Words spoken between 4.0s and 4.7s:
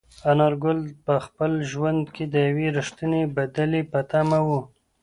تمه و.